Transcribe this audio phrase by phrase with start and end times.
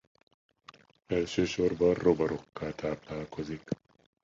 [1.07, 3.61] Elsősorban rovarokkal táplálkozik.